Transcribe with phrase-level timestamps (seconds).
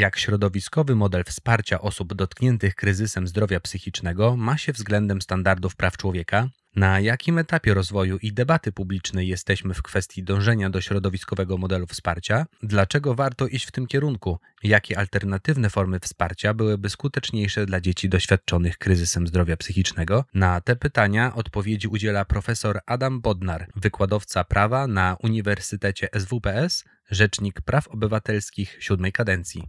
[0.00, 6.48] Jak środowiskowy model wsparcia osób dotkniętych kryzysem zdrowia psychicznego ma się względem standardów praw człowieka?
[6.76, 12.46] Na jakim etapie rozwoju i debaty publicznej jesteśmy w kwestii dążenia do środowiskowego modelu wsparcia?
[12.62, 14.38] Dlaczego warto iść w tym kierunku?
[14.62, 20.24] Jakie alternatywne formy wsparcia byłyby skuteczniejsze dla dzieci doświadczonych kryzysem zdrowia psychicznego?
[20.34, 27.88] Na te pytania odpowiedzi udziela profesor Adam Bodnar, wykładowca prawa na Uniwersytecie SWPS, rzecznik praw
[27.88, 29.68] obywatelskich siódmej kadencji.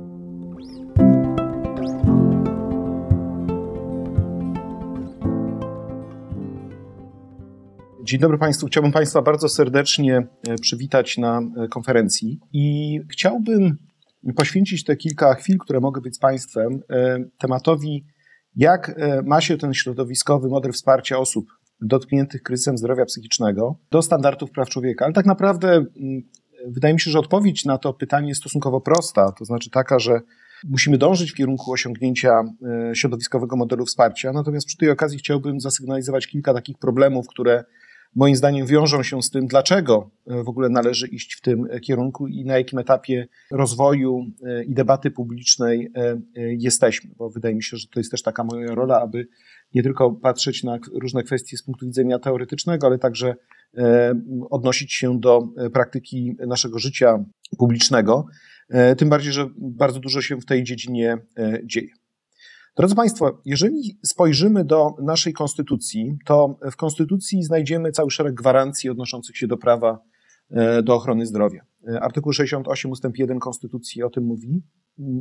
[8.11, 8.67] Dzień dobry Państwu.
[8.67, 13.77] Chciałbym Państwa bardzo serdecznie e, przywitać na e, konferencji i chciałbym
[14.35, 18.05] poświęcić te kilka chwil, które mogę być z Państwem, e, tematowi,
[18.55, 21.45] jak ma się ten środowiskowy model wsparcia osób
[21.81, 25.05] dotkniętych kryzysem zdrowia psychicznego do standardów praw człowieka.
[25.05, 25.85] Ale tak naprawdę
[26.67, 30.21] wydaje mi się, że odpowiedź na to pytanie jest stosunkowo prosta, to znaczy taka, że
[30.63, 32.43] musimy dążyć w kierunku osiągnięcia
[32.93, 34.33] środowiskowego modelu wsparcia.
[34.33, 37.63] Natomiast przy tej okazji chciałbym zasygnalizować kilka takich problemów, które
[38.15, 42.27] moim zdaniem wiążą się z tym, dlaczego e, w ogóle należy iść w tym kierunku
[42.27, 47.77] i na jakim etapie rozwoju e, i debaty publicznej e, jesteśmy, bo wydaje mi się,
[47.77, 49.27] że to jest też taka moja rola, aby
[49.73, 53.35] nie tylko patrzeć na różne kwestie z punktu widzenia teoretycznego, ale także
[54.49, 57.25] odnosić się do praktyki naszego życia
[57.57, 58.25] publicznego.
[58.97, 61.17] Tym bardziej, że bardzo dużo się w tej dziedzinie
[61.63, 62.00] dzieje.
[62.77, 69.37] Drodzy Państwo, jeżeli spojrzymy do naszej konstytucji, to w konstytucji znajdziemy cały szereg gwarancji odnoszących
[69.37, 69.99] się do prawa
[70.49, 71.65] e, do ochrony zdrowia.
[71.87, 74.63] E, artykuł 68 ustęp 1 konstytucji o tym mówi,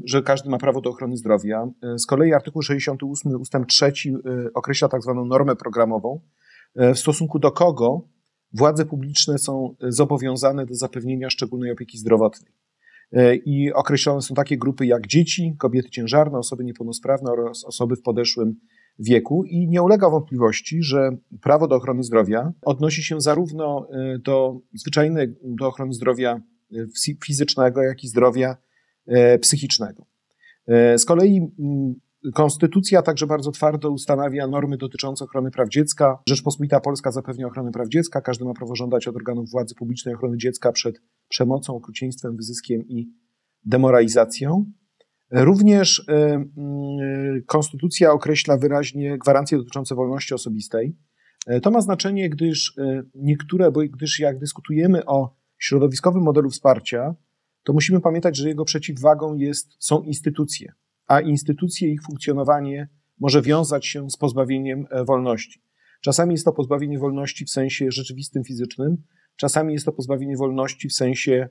[0.04, 1.70] że każdy ma prawo do ochrony zdrowia.
[1.82, 3.92] E, z kolei artykuł 68 ustęp 3
[4.54, 6.20] określa tak zwaną normę programową,
[6.76, 8.08] w stosunku do kogo
[8.52, 12.52] władze publiczne są zobowiązane do zapewnienia szczególnej opieki zdrowotnej.
[13.12, 18.02] E, i określone są takie grupy jak dzieci, kobiety ciężarne, osoby niepełnosprawne oraz osoby w
[18.02, 18.60] podeszłym
[18.98, 24.60] wieku i nie ulega wątpliwości, że prawo do ochrony zdrowia odnosi się zarówno e, do
[24.74, 26.40] zwyczajnej do ochrony zdrowia
[26.72, 26.76] e,
[27.24, 28.56] fizycznego, jak i zdrowia
[29.40, 30.06] psychicznego.
[30.96, 31.40] Z kolei
[32.34, 36.18] Konstytucja także bardzo twardo ustanawia normy dotyczące ochrony praw dziecka.
[36.28, 38.20] Rzeczpospolita Polska zapewnia ochronę praw dziecka.
[38.20, 43.08] Każdy ma prawo żądać od organów władzy publicznej ochrony dziecka przed przemocą, okrucieństwem, wyzyskiem i
[43.64, 44.72] demoralizacją.
[45.30, 46.12] Również y,
[47.36, 50.96] y, Konstytucja określa wyraźnie gwarancje dotyczące wolności osobistej.
[51.50, 52.76] Y, to ma znaczenie, gdyż
[53.14, 57.14] niektóre, bo gdyż jak dyskutujemy o środowiskowym modelu wsparcia,
[57.64, 60.72] to musimy pamiętać, że jego przeciwwagą jest, są instytucje
[61.10, 62.88] a instytucje ich funkcjonowanie
[63.20, 65.62] może wiązać się z pozbawieniem e, wolności.
[66.00, 68.96] Czasami jest to pozbawienie wolności w sensie rzeczywistym, fizycznym,
[69.40, 71.48] czasami jest to pozbawienie wolności w sensie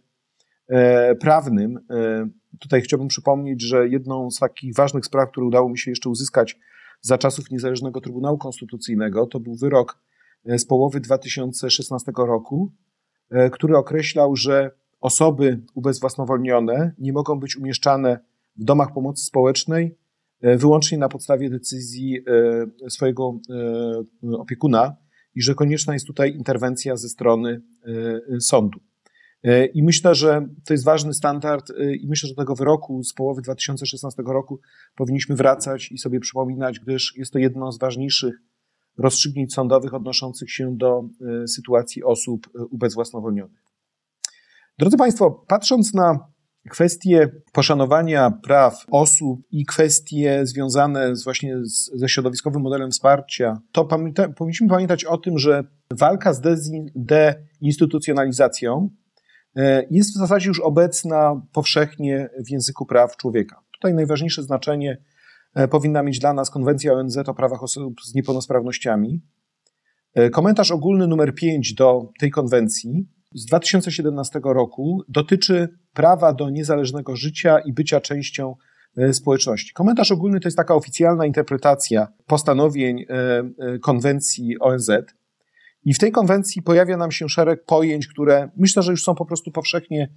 [0.67, 1.79] e, prawnym.
[1.89, 2.29] E,
[2.59, 6.59] tutaj chciałbym przypomnieć, że jedną z takich ważnych spraw, które udało mi się jeszcze uzyskać
[7.01, 9.99] za czasów Niezależnego Trybunału Konstytucyjnego, to był wyrok
[10.45, 12.71] z połowy 2016 roku,
[13.51, 14.71] który określał, że
[15.01, 18.19] osoby ubezwłasnowolnione nie mogą być umieszczane
[18.55, 19.97] w domach pomocy społecznej
[20.41, 22.19] e, wyłącznie na podstawie decyzji
[22.85, 23.39] e, swojego
[24.23, 24.95] e, opiekuna
[25.39, 27.61] i że konieczna jest tutaj interwencja ze strony
[28.39, 28.79] sądu.
[29.73, 33.41] I myślę, że to jest ważny standard i myślę, że do tego wyroku z połowy
[33.41, 34.59] 2016 roku
[34.95, 38.35] powinniśmy wracać i sobie przypominać, gdyż jest to jedno z ważniejszych
[38.97, 41.03] rozstrzygnięć sądowych odnoszących się do
[41.47, 43.63] sytuacji osób ubezwłasnowolnionych.
[44.79, 46.27] Drodzy Państwo, patrząc na
[46.69, 53.85] kwestie poszanowania praw osób i kwestie związane z właśnie z, ze środowiskowym modelem wsparcia, to
[53.85, 56.41] pamięta, powinniśmy pamiętać o tym, że walka z
[56.95, 58.89] deinstytucjonalizacją
[59.55, 63.61] e, jest w zasadzie już obecna powszechnie w języku praw człowieka.
[63.71, 64.97] Tutaj najważniejsze znaczenie
[65.53, 69.21] e, powinna mieć dla nas Konwencja ONZ o prawach osób z niepełnosprawnościami.
[70.15, 77.15] E, komentarz ogólny numer 5 do tej konwencji z 2017 roku dotyczy prawa do niezależnego
[77.15, 78.55] życia i bycia częścią
[78.97, 79.73] e, społeczności.
[79.73, 83.05] Komentarz ogólny to jest taka oficjalna interpretacja postanowień e,
[83.59, 84.91] e, konwencji ONZ.
[85.85, 89.25] I w tej konwencji pojawia nam się szereg pojęć, które myślę, że już są po
[89.25, 90.09] prostu powszechnie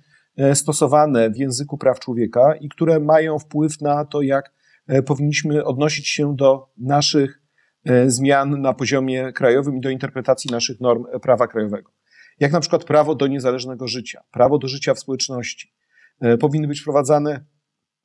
[0.55, 4.53] stosowane w języku praw człowieka i które mają wpływ na to, jak
[5.07, 7.43] powinniśmy odnosić się do naszych
[8.07, 11.91] zmian na poziomie krajowym i do interpretacji naszych norm prawa krajowego.
[12.41, 15.73] Jak na przykład prawo do niezależnego życia, prawo do życia w społeczności.
[16.41, 17.45] Powinny być wprowadzane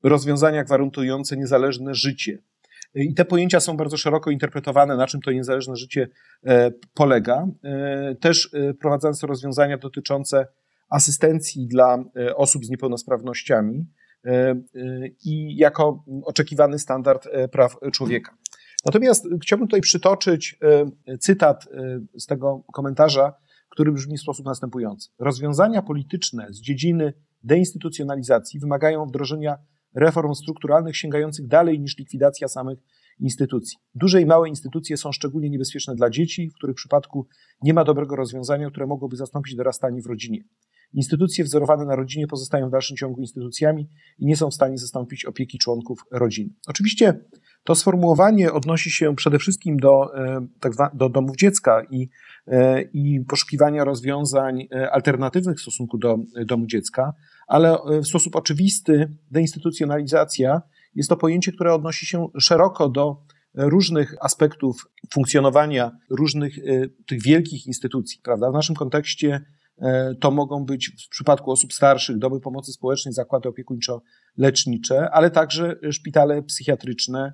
[0.03, 2.39] rozwiązania gwarantujące niezależne życie.
[2.95, 6.09] I te pojęcia są bardzo szeroko interpretowane, na czym to niezależne życie
[6.45, 7.47] e, polega.
[7.63, 10.47] E, też e, wprowadzane są rozwiązania dotyczące
[10.89, 12.03] asystencji dla
[12.35, 13.85] osób z niepełnosprawnościami
[15.25, 18.37] i jako oczekiwany standard praw człowieka.
[18.85, 20.59] Natomiast chciałbym tutaj przytoczyć
[21.19, 21.67] cytat
[22.17, 23.33] z tego komentarza,
[23.77, 25.09] który brzmi w sposób następujący.
[25.19, 27.13] Rozwiązania polityczne z dziedziny
[27.43, 29.57] deinstytucjonalizacji wymagają wdrożenia
[29.95, 32.79] reform strukturalnych sięgających dalej niż likwidacja samych
[33.19, 33.77] instytucji.
[33.95, 37.27] Duże i małe instytucje są szczególnie niebezpieczne dla dzieci, w których przypadku
[37.61, 40.43] nie ma dobrego rozwiązania, które mogłoby zastąpić dorastanie w rodzinie.
[40.93, 43.89] Instytucje wzorowane na rodzinie pozostają w dalszym ciągu instytucjami
[44.19, 46.49] i nie są w stanie zastąpić opieki członków rodziny.
[46.67, 47.19] Oczywiście
[47.63, 52.09] to sformułowanie odnosi się przede wszystkim do, e, tak do domów dziecka i,
[52.47, 57.13] e, i poszukiwania rozwiązań e, alternatywnych w stosunku do domu dziecka,
[57.47, 60.61] ale w sposób oczywisty deinstytucjonalizacja
[60.95, 63.21] jest to pojęcie, które odnosi się szeroko do
[63.53, 66.55] różnych aspektów funkcjonowania różnych
[67.07, 68.49] tych wielkich instytucji, prawda?
[68.49, 69.41] W naszym kontekście
[70.19, 76.43] to mogą być w przypadku osób starszych domy pomocy społecznej, zakłady opiekuńczo-lecznicze, ale także szpitale
[76.43, 77.33] psychiatryczne,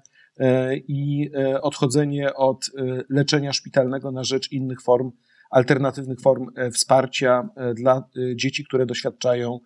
[0.87, 5.11] i e, odchodzenie od e, leczenia szpitalnego na rzecz innych form,
[5.51, 9.59] alternatywnych form wsparcia dla dzieci, które doświadczają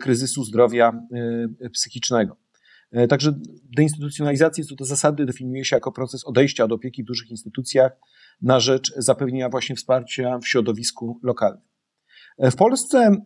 [0.00, 0.92] kryzysu zdrowia
[1.72, 2.36] psychicznego.
[3.08, 3.32] Także
[3.76, 7.92] deinstytucjonalizacja co do zasady definiuje się jako proces odejścia od opieki w dużych instytucjach
[8.42, 11.64] na rzecz zapewnienia właśnie wsparcia w środowisku lokalnym.
[12.38, 13.16] W Polsce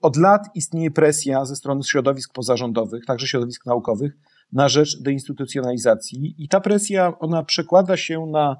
[0.00, 4.12] od lat istnieje presja ze strony środowisk pozarządowych, także środowisk naukowych,
[4.52, 6.34] na rzecz deinstytucjonalizacji.
[6.38, 8.56] I ta presja, ona przekłada się na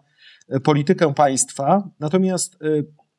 [0.49, 2.67] e, politykę państwa, natomiast e,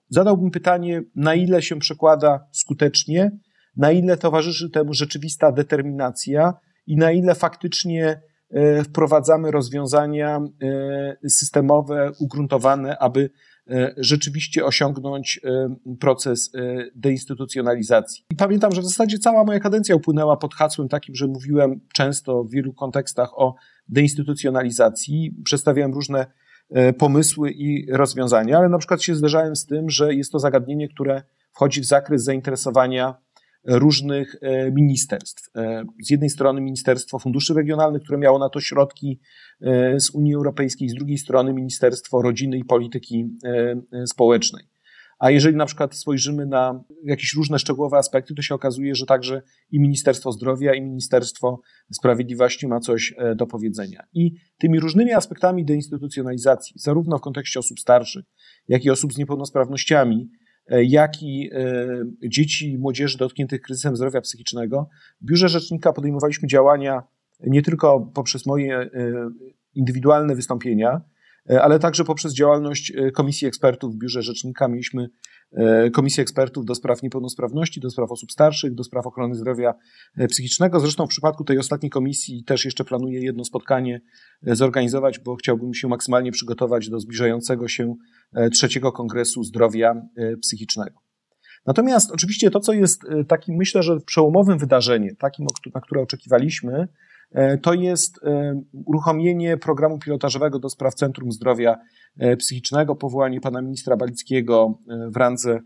[0.09, 3.31] zadałbym pytanie, na ile się przekłada skutecznie,
[3.77, 6.53] na ile towarzyszy temu rzeczywista determinacja
[6.87, 8.21] i na ile faktycznie
[8.51, 10.39] e, wprowadzamy rozwiązania
[11.27, 13.29] systemowe, ugruntowane, aby
[13.97, 18.23] rzeczywiście osiągnąć e, proces e, deinstytucjonalizacji.
[18.31, 22.43] I pamiętam, że w zasadzie cała moja kadencja upłynęła pod hasłem takim, że mówiłem często
[22.43, 23.55] w wielu kontekstach o
[23.87, 26.25] deinstytucjonalizacji, przedstawiałem różne
[26.97, 31.23] pomysły i rozwiązania, ale na przykład się zderzałem z tym, że jest to zagadnienie, które
[31.51, 33.15] wchodzi w zakres zainteresowania
[33.63, 35.49] różnych e, ministerstw.
[35.55, 39.19] E, z jednej strony Ministerstwo Funduszy Regionalnych, które miało na to środki
[39.61, 43.29] e, z Unii Europejskiej, z drugiej strony Ministerstwo Rodziny i Polityki
[44.05, 44.63] Społecznej.
[45.19, 49.41] A jeżeli na przykład spojrzymy na jakieś różne szczegółowe aspekty, to się okazuje, że także
[49.71, 51.61] i Ministerstwo Zdrowia, i Ministerstwo
[51.91, 54.03] Sprawiedliwości ma coś do powiedzenia.
[54.13, 58.25] I tymi różnymi aspektami deinstytucjonalizacji, zarówno w kontekście osób starszych,
[58.67, 60.29] jak i osób z niepełnosprawnościami,
[60.69, 64.89] jak i e, dzieci i młodzieży dotkniętych kryzysem zdrowia psychicznego.
[65.21, 67.03] W Biurze Rzecznika podejmowaliśmy działania
[67.39, 68.89] nie tylko poprzez moje e,
[69.75, 71.01] indywidualne wystąpienia,
[71.49, 74.67] ale także poprzez działalność Komisji Ekspertów w Biurze Rzecznika.
[74.67, 75.09] Mieliśmy
[75.93, 79.73] Komisję Ekspertów do spraw niepełnosprawności, do spraw osób starszych, do spraw ochrony zdrowia
[80.29, 80.79] psychicznego.
[80.79, 84.01] Zresztą w przypadku tej ostatniej komisji też jeszcze planuję jedno spotkanie
[84.41, 87.95] zorganizować, bo chciałbym się maksymalnie przygotować do zbliżającego się
[88.33, 90.99] E, trzeciego Kongresu Zdrowia e, Psychicznego.
[91.65, 95.45] Natomiast oczywiście to, co jest e, takim, myślę, że przełomowym wydarzeniem, takim,
[95.75, 96.87] na które oczekiwaliśmy,
[97.61, 98.19] to jest
[98.85, 101.77] uruchomienie programu pilotażowego do spraw Centrum Zdrowia
[102.37, 104.79] Psychicznego, powołanie pana ministra Balickiego
[105.11, 105.59] w randze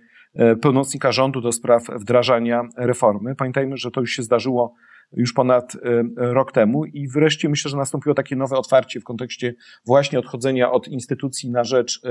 [0.62, 3.36] pełnomocnika rządu do spraw wdrażania reformy.
[3.36, 4.74] Pamiętajmy, że to już się zdarzyło
[5.13, 5.77] już ponad
[6.15, 9.53] rok temu i wreszcie myślę, że nastąpiło takie nowe otwarcie w kontekście
[9.86, 12.01] właśnie odchodzenia od instytucji na rzecz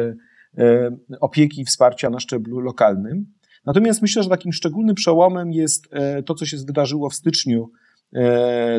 [0.59, 3.27] E, opieki i wsparcia na szczeblu lokalnym.
[3.67, 7.71] Natomiast myślę, że takim szczególnym przełomem jest e, to, co się wydarzyło w styczniu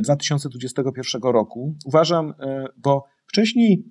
[0.01, 1.75] 2021 e, roku.
[1.85, 2.33] Uważam,
[2.77, 3.85] bo wcześniej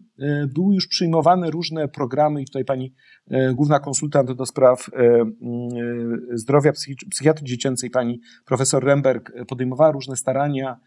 [0.54, 2.94] były już przyjmowane różne programy i tutaj pani
[3.54, 4.90] główna konsultant do spraw
[6.32, 6.72] zdrowia
[7.10, 10.80] psychiatrii dziecięcej, pani profesor Remberg podejmowała różne starania,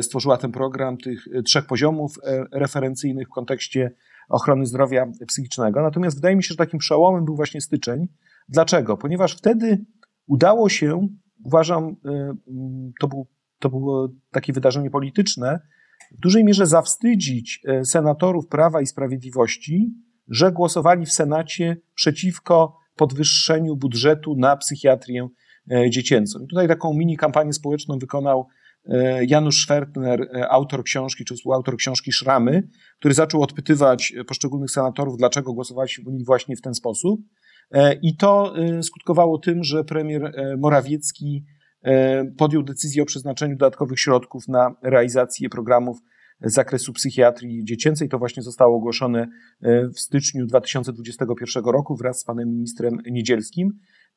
[0.00, 2.14] stworzyła ten program tych trzech poziomów
[2.52, 3.90] referencyjnych w kontekście
[4.28, 5.82] ochrony zdrowia psychicznego.
[5.82, 8.08] Natomiast wydaje mi się, że takim przełomem był właśnie styczeń.
[8.48, 8.96] Dlaczego?
[8.96, 9.84] Ponieważ wtedy
[10.26, 11.08] udało się,
[11.44, 13.26] uważam, mm, to, był,
[13.58, 15.60] to było takie wydarzenie polityczne,
[16.12, 19.94] w dużej mierze zawstydzić y, senatorów Prawa i Sprawiedliwości,
[20.28, 25.28] że głosowali w Senacie przeciwko podwyższeniu budżetu na psychiatrię
[25.72, 26.38] y, dziecięcą.
[26.44, 28.46] I tutaj taką mini kampanię społeczną wykonał
[29.26, 35.90] Janusz Schwertner, autor książki, czy współautor książki Szramy, który zaczął odpytywać poszczególnych senatorów, dlaczego głosowali
[36.26, 37.20] właśnie w ten sposób.
[38.02, 41.44] I to skutkowało tym, że premier Morawiecki
[42.38, 45.98] podjął decyzję o przeznaczeniu dodatkowych środków na realizację programów
[46.40, 48.08] z zakresu psychiatrii dziecięcej.
[48.08, 49.28] To właśnie zostało ogłoszone
[49.62, 53.70] e, w styczniu 2021 roku wraz z panem ministrem Niedzielskim.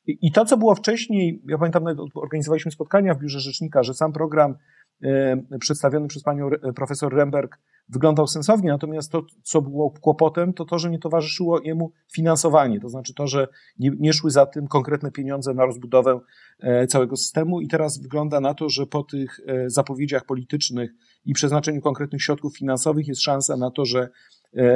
[0.06, 4.54] I to, co było wcześniej, ja pamiętam, organizowaliśmy spotkania w biurze rzecznika, że sam program
[5.02, 10.78] e, przedstawiony przez panią profesor Remberg wyglądał sensownie, natomiast to, co było kłopotem, to to,
[10.78, 15.10] że nie towarzyszyło jemu finansowanie, to znaczy to, że nie, nie szły za tym konkretne
[15.10, 16.20] pieniądze na rozbudowę
[16.60, 20.90] e, całego systemu i teraz wygląda na to, że po tych e, zapowiedziach politycznych
[21.24, 24.08] i przeznaczeniu konkretnych środków finansowych jest szansa na to, że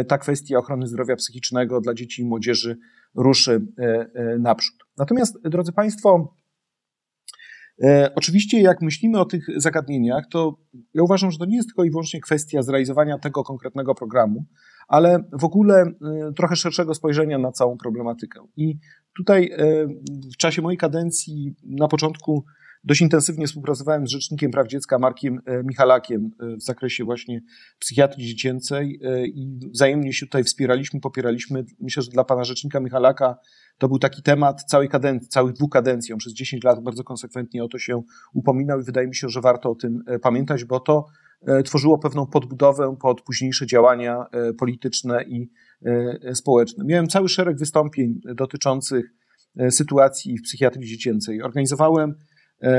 [0.08, 2.78] ta kwestia ochrony zdrowia psychicznego dla dzieci i młodzieży
[3.14, 3.66] ruszy
[4.38, 4.74] naprzód.
[4.96, 6.34] Natomiast, drodzy Państwo,
[7.82, 10.58] E, oczywiście, jak myślimy o tych zagadnieniach, to
[10.94, 14.44] ja uważam, że to nie jest tylko i wyłącznie kwestia zrealizowania tego konkretnego programu,
[14.88, 15.92] ale w ogóle e,
[16.36, 18.40] trochę szerszego spojrzenia na całą problematykę.
[18.56, 18.78] I
[19.16, 19.86] tutaj e,
[20.32, 22.44] w czasie mojej kadencji na początku
[22.84, 27.40] dość intensywnie współpracowałem z Rzecznikiem Praw Dziecka Markiem Michalakiem w zakresie właśnie
[27.78, 31.64] psychiatrii dziecięcej i wzajemnie się tutaj wspieraliśmy, popieraliśmy.
[31.80, 33.36] Myślę, że dla pana Rzecznika Michalaka
[33.78, 36.12] to był taki temat całej kadencji, całych dwóch kadencji.
[36.12, 38.02] On przez 10 lat bardzo konsekwentnie o to się
[38.34, 41.06] upominał i wydaje mi się, że warto o tym e, pamiętać, bo to
[41.46, 45.50] e, tworzyło pewną podbudowę pod późniejsze działania e, polityczne i
[46.34, 46.84] społeczne.
[46.84, 49.14] Miałem cały szereg wystąpień dotyczących
[49.70, 51.42] sytuacji w psychiatrii dziecięcej.
[51.42, 52.14] Organizowałem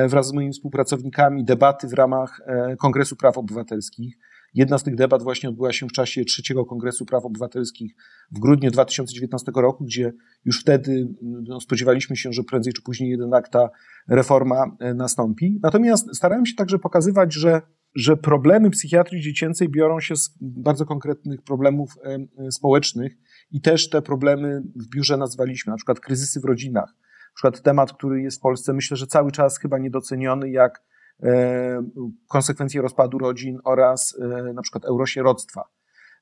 [0.07, 2.41] wraz z moimi współpracownikami debaty w ramach
[2.79, 4.17] Kongresu Praw Obywatelskich.
[4.55, 7.95] Jedna z tych debat właśnie odbyła się w czasie trzeciego Kongresu Praw Obywatelskich
[8.31, 10.13] w grudniu 2019 roku, gdzie
[10.45, 13.69] już wtedy no, spodziewaliśmy się, że prędzej czy później jednak ta
[14.09, 15.59] reforma e, nastąpi.
[15.63, 17.61] Natomiast starałem się także pokazywać, że
[17.95, 23.17] że problemy psychiatrii dziecięcej biorą się z bardzo konkretnych problemów e, e, społecznych
[23.51, 26.95] i też te problemy w biurze nazwaliśmy, na przykład kryzysy w rodzinach.
[27.35, 30.81] Przykład temat, który jest w Polsce, myślę, że cały czas chyba niedoceniony, jak
[31.23, 31.89] E,
[32.27, 35.63] konsekwencje rozpadu rodzin oraz e, na przykład eurosieroctwa.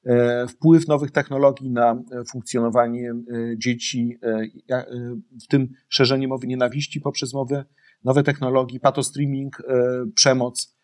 [0.06, 3.14] E, wpływ nowych technologii na funkcjonowanie
[3.58, 4.18] dzieci,
[5.44, 7.66] w tym szerzenie mowy nienawiści poprzez mowę,
[8.04, 9.58] nowe technologie, patostreaming,
[10.16, 10.78] przemoc,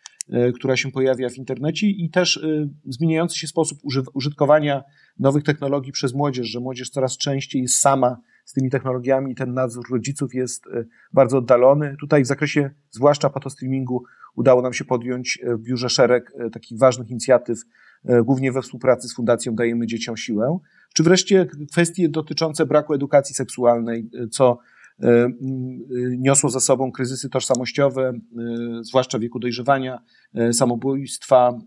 [0.55, 2.45] która się pojawia w internecie i też
[2.86, 3.79] zmieniający się sposób
[4.13, 4.83] użytkowania
[5.19, 8.17] nowych technologii przez młodzież, że młodzież coraz częściej jest sama
[8.50, 11.96] z tymi technologiami, ten nadzór rodziców jest e, bardzo oddalony.
[12.00, 14.03] Tutaj w zakresie zwłaszcza patostreamingu
[14.36, 17.60] udało nam się podjąć e, w biurze szereg e, takich ważnych inicjatyw,
[18.24, 20.60] głównie we współpracy z Fundacją Dajemy Dzieciom Siłę,
[20.94, 24.58] czy wreszcie kwestie dotyczące braku edukacji seksualnej, co
[26.18, 28.13] niosło za sobą kryzysy tożsamościowe,
[28.82, 30.00] zwłaszcza w wieku dojrzewania,
[30.51, 31.60] samobójstwa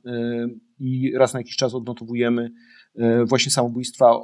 [0.79, 2.53] i raz na jakiś czas odnotowujemy
[3.27, 4.21] właśnie samobójstwa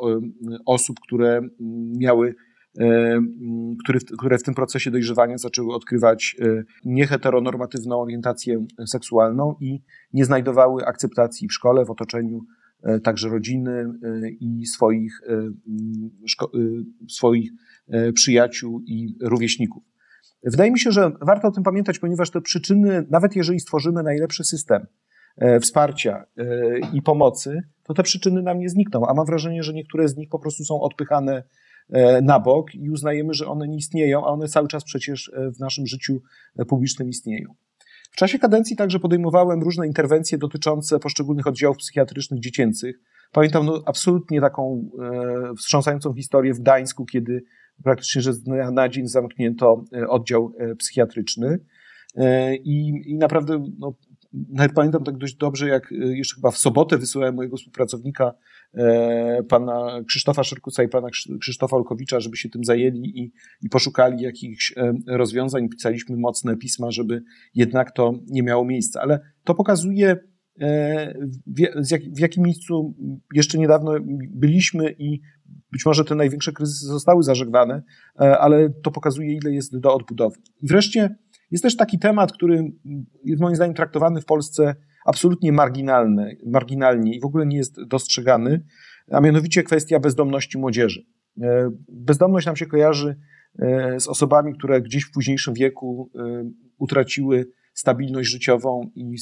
[0.67, 1.41] osób, które
[1.99, 2.35] miały
[2.81, 3.21] E,
[3.85, 9.83] które, które w tym procesie dojrzewania zaczęły odkrywać e, nieheteronormatywną orientację seksualną i
[10.13, 12.41] nie znajdowały akceptacji w szkole, w otoczeniu
[12.83, 13.87] e, także rodziny
[14.41, 15.21] i swoich,
[17.09, 17.51] swoich
[18.15, 19.83] przyjaciół i rówieśników.
[20.45, 24.45] Wydaje mi się, że warto o tym pamiętać, ponieważ te przyczyny, nawet jeżeli stworzymy najlepszy
[24.45, 24.87] system
[25.61, 26.25] wsparcia
[26.93, 30.29] i pomocy, to te przyczyny nam nie znikną, a mam wrażenie, że niektóre z nich
[30.29, 31.43] po prostu są odpychane
[32.23, 35.59] na bok i uznajemy, że one nie istnieją, a one cały czas przecież e, w
[35.59, 36.23] naszym życiu
[36.57, 37.55] e, publicznym istnieją.
[38.11, 42.97] W czasie kadencji także podejmowałem różne interwencje dotyczące poszczególnych oddziałów psychiatrycznych dziecięcych.
[43.33, 47.45] Pamiętam no, absolutnie taką e, wstrząsającą historię w Gdańsku, kiedy
[47.83, 51.59] praktycznie że z dnia na dzień zamknięto oddział psychiatryczny.
[52.17, 53.95] E, I, I naprawdę no,
[54.33, 58.35] nawet pamiętam tak dość dobrze, jak jeszcze chyba w sobotę wysyłałem mojego współpracownika E,
[59.49, 61.09] pana Krzysztofa Szerkuca i pana
[61.41, 63.33] Krzysztofa Olkowicza, żeby się tym zajęli i,
[63.63, 65.69] i poszukali jakichś e, rozwiązań.
[65.69, 67.23] Pisaliśmy mocne pisma, żeby
[67.55, 69.01] jednak to nie miało miejsca.
[69.01, 70.17] Ale to pokazuje,
[70.61, 71.15] e,
[72.17, 72.95] w jakim miejscu
[73.35, 73.93] jeszcze niedawno
[74.31, 75.21] byliśmy i
[75.73, 77.83] być może te największe kryzysy zostały zażegnane,
[78.17, 80.37] ale to pokazuje, ile jest do odbudowy.
[80.63, 81.17] I wreszcie
[81.51, 82.73] jest też taki temat, który
[83.25, 84.75] jest moim zdaniem traktowany w Polsce
[85.07, 88.65] absolutnie marginalny, marginalnie i w ogóle nie jest dostrzegany,
[89.11, 91.07] a mianowicie kwestia bezdomności młodzieży.
[91.43, 93.17] E, bezdomność nam się kojarzy
[93.59, 99.17] e, z osobami, które gdzieś w późniejszym wieku e, utraciły stabilność życiową i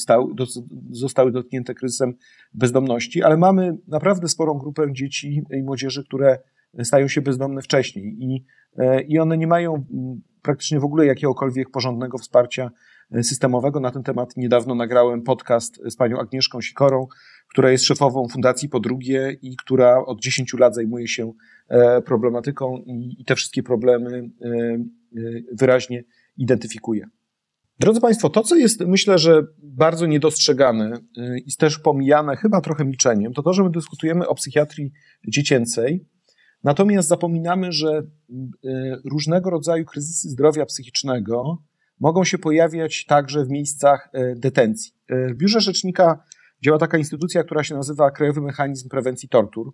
[0.91, 2.13] zostały dotknięte kryzysem
[2.53, 6.39] bezdomności, ale mamy naprawdę sporą grupę dzieci i młodzieży, które
[6.83, 8.45] stają się bezdomne wcześniej i,
[9.07, 9.85] i one nie mają
[10.41, 12.71] praktycznie w ogóle jakiegokolwiek porządnego wsparcia
[13.21, 13.79] systemowego.
[13.79, 17.07] Na ten temat niedawno nagrałem podcast z panią Agnieszką Sikorą,
[17.49, 21.33] która jest szefową Fundacji Po Drugie i która od 10 lat zajmuje się
[22.05, 22.83] problematyką
[23.19, 24.29] i te wszystkie problemy
[25.53, 26.03] wyraźnie
[26.37, 27.07] identyfikuje.
[27.79, 30.99] Drodzy Państwo, to co jest myślę, że bardzo niedostrzegane
[31.45, 34.91] i też pomijane chyba trochę milczeniem, to to, że my dyskutujemy o psychiatrii
[35.27, 36.05] dziecięcej,
[36.63, 38.03] natomiast zapominamy, że
[39.11, 41.57] różnego rodzaju kryzysy zdrowia psychicznego
[41.99, 44.93] mogą się pojawiać także w miejscach y, detencji.
[45.09, 46.23] W biurze rzecznika
[46.63, 49.73] działa taka instytucja, która się nazywa Krajowy Mechanizm Prewencji Tortur,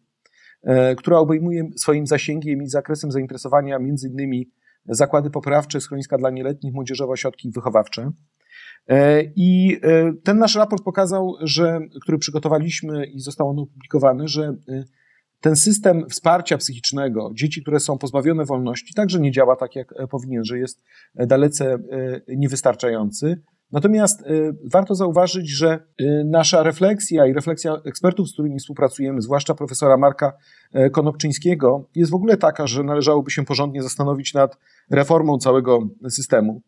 [0.97, 4.51] która obejmuje swoim zasięgiem i zakresem zainteresowania innymi
[4.85, 8.11] zakłady poprawcze, schroniska dla nieletnich, młodzieżowe ośrodki wychowawcze.
[8.87, 14.43] E, I e, ten nasz raport pokazał, że, który przygotowaliśmy i został on opublikowany, że
[14.43, 14.83] e,
[15.43, 20.45] ten system wsparcia psychicznego dzieci, które są pozbawione wolności, także nie działa tak, jak powinien,
[20.45, 20.81] że jest
[21.15, 21.77] dalece
[22.27, 23.41] niewystarczający.
[23.71, 24.23] Natomiast
[24.71, 25.79] warto zauważyć, że
[26.25, 30.33] nasza refleksja i refleksja ekspertów, z którymi współpracujemy, zwłaszcza profesora Marka
[30.91, 34.57] Konopczyńskiego, jest w ogóle taka, że należałoby się porządnie zastanowić nad
[34.91, 36.61] reformą całego systemu.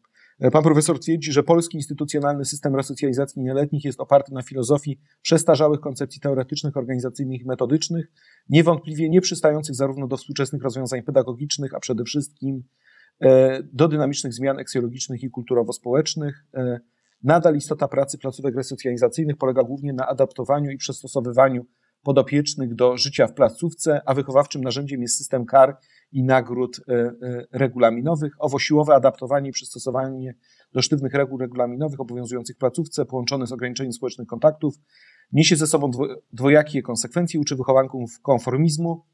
[0.51, 6.21] Pan profesor twierdzi, że polski instytucjonalny system resocjalizacji nieletnich jest oparty na filozofii przestarzałych koncepcji
[6.21, 8.11] teoretycznych, organizacyjnych i metodycznych,
[8.49, 12.63] niewątpliwie nie przystających zarówno do współczesnych rozwiązań pedagogicznych, a przede wszystkim
[13.21, 16.45] e, do dynamicznych zmian eksjologicznych i kulturowo-społecznych.
[16.53, 16.79] E,
[17.23, 21.65] Nadal istota pracy placówek resocjalizacyjnych polega głównie na adaptowaniu i przystosowywaniu
[22.03, 25.77] podopiecznych do życia w placówce, a wychowawczym narzędziem jest system kar
[26.15, 27.11] i nagród e, e,
[27.51, 28.33] regulaminowych.
[28.39, 30.35] Owo siłowe adaptowanie i przystosowanie
[30.73, 34.75] do sztywnych reguł regulaminowych obowiązujących placówce, połączone z ograniczeniem społecznych kontaktów,
[35.31, 35.91] niesie ze sobą
[36.33, 39.05] dwojakie konsekwencje, uczy wychowanków konformizmu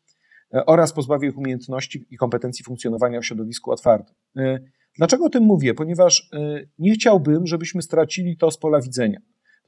[0.53, 4.15] e, oraz pozbawia ich umiejętności i kompetencji funkcjonowania w środowisku otwartym.
[4.97, 5.73] Dlaczego o tym mówię?
[5.73, 6.29] Ponieważ
[6.79, 9.19] nie chciałbym, żebyśmy stracili to z pola widzenia.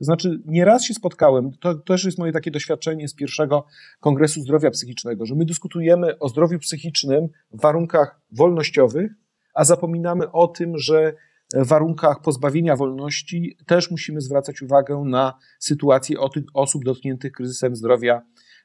[0.04, 3.66] To znaczy, nieraz się spotkałem, to też jest moje takie doświadczenie z pierwszego
[4.00, 9.12] Kongresu Zdrowia Psychicznego, że my dyskutujemy o zdrowiu psychicznym w warunkach wolnościowych,
[9.54, 11.14] a zapominamy o tym, że
[11.56, 16.18] w warunkach pozbawienia wolności też musimy zwracać uwagę na sytuację
[16.54, 18.22] osób dotkniętych kryzysem zdrowia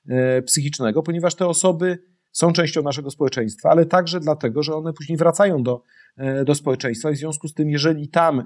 [0.09, 1.99] e, psychicznego, ponieważ te osoby
[2.33, 5.83] są częścią naszego społeczeństwa, ale także dlatego, że one później wracają do
[6.19, 7.11] E, do społeczeństwa.
[7.11, 8.45] I w związku z tym, jeżeli tam e,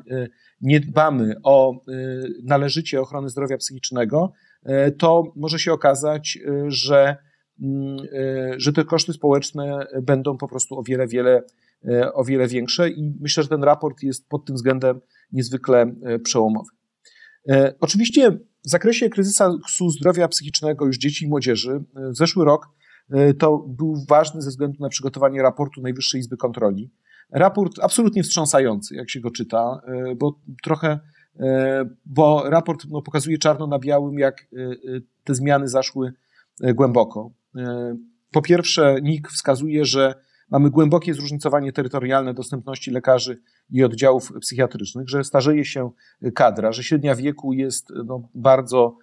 [0.60, 1.78] nie dbamy o e,
[2.42, 4.32] należycie ochronę zdrowia psychicznego,
[4.98, 7.16] to może się okazać, że,
[7.62, 7.96] mm,
[8.56, 11.42] że te koszty społeczne będą po prostu o wiele, wiele,
[12.14, 15.00] o wiele większe i myślę, że ten raport jest pod tym względem
[15.32, 16.70] niezwykle przełomowy.
[17.80, 18.30] Oczywiście
[18.66, 22.68] w zakresie kryzysu zdrowia psychicznego już dzieci i młodzieży, zeszły rok
[23.38, 26.90] to był ważny ze względu na przygotowanie raportu Najwyższej Izby Kontroli.
[27.32, 31.00] Raport absolutnie wstrząsający, jak się go czyta, e, bo trochę,
[31.40, 34.46] e, bo raport no, pokazuje czarno na białym, jak e,
[35.24, 36.12] te zmiany zaszły
[36.74, 37.30] głęboko.
[38.30, 40.14] Po pierwsze, NIK wskazuje, że
[40.50, 45.90] mamy głębokie zróżnicowanie terytorialne dostępności lekarzy i oddziałów psychiatrycznych, że starzeje się
[46.34, 48.96] kadra, że średnia wieku jest no, bardzo,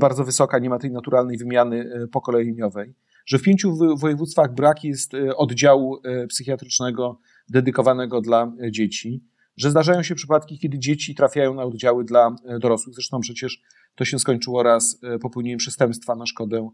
[0.00, 2.94] bardzo wysoka, nie ma tej naturalnej wymiany pokoleniowej,
[3.30, 9.24] że w pięciu województwach brak jest oddziału psychiatrycznego dedykowanego dla e, dzieci,
[9.56, 12.94] że zdarzają się przypadki, kiedy dzieci trafiają na oddziały dla e, dorosłych.
[12.94, 13.62] Zresztą przecież
[13.94, 16.70] to się skończyło raz e, popełnieniem przestępstwa na szkodę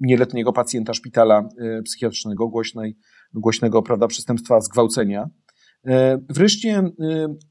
[0.00, 1.48] nieletniego pacjenta szpitala
[1.84, 2.96] psychiatrycznego, głośnej,
[3.34, 5.30] głośnego prawda, przestępstwa zgwałcenia.
[6.28, 6.82] Wreszcie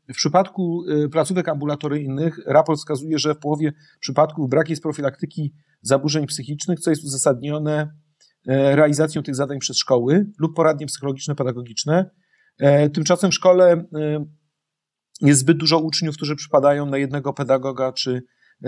[0.07, 6.79] w przypadku placówek ambulatoryjnych raport wskazuje, że w połowie przypadków brak jest profilaktyki zaburzeń psychicznych,
[6.79, 7.87] co jest uzasadnione
[8.47, 12.09] E, realizacją tych zadań przez szkoły lub poradnie psychologiczne, pedagogiczne.
[12.59, 14.25] E, tymczasem w szkole e,
[15.21, 18.23] jest zbyt dużo uczniów, którzy przypadają na jednego pedagoga czy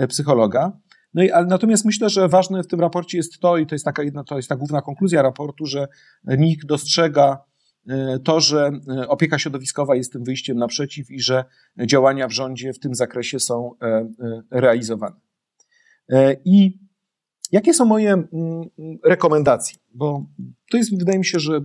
[0.08, 0.72] psychologa.
[1.14, 3.84] No i, ale natomiast myślę, że ważne w tym raporcie jest to, i to jest
[3.84, 5.88] taka jedna, to jest ta główna konkluzja raportu, że
[6.24, 7.38] NIK dostrzega
[8.24, 8.70] to, że
[9.08, 11.44] opieka środowiskowa jest tym wyjściem naprzeciw i że
[11.86, 13.70] działania w rządzie w tym zakresie są
[14.50, 15.16] realizowane.
[16.44, 16.78] I
[17.54, 18.28] Jakie są moje mm,
[19.04, 19.78] rekomendacje?
[19.94, 20.26] Bo
[20.70, 21.60] to jest, wydaje mi się, że,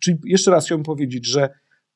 [0.00, 1.48] czyli jeszcze raz chciałbym powiedzieć, że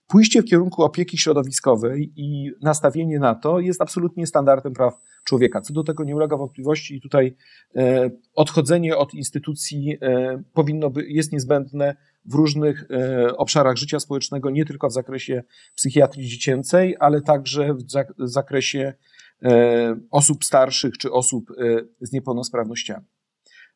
[0.07, 5.61] pójście w kierunku opieki środowiskowej i nastawienie na to jest absolutnie standardem praw człowieka.
[5.61, 7.37] Co do tego nie ulega wątpliwości i tutaj
[7.77, 14.51] e, odchodzenie od instytucji e, powinno by, jest niezbędne w różnych e, obszarach życia społecznego,
[14.51, 15.43] nie tylko w zakresie
[15.75, 18.95] psychiatrii dziecięcej, ale także w, zak w zakresie
[19.43, 21.55] e, osób starszych czy osób e,
[22.01, 23.07] z niepełnosprawnościami.